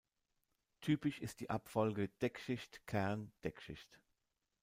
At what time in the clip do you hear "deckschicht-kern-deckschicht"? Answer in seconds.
2.23-3.99